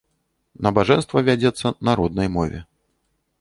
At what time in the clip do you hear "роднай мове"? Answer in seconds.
2.01-2.59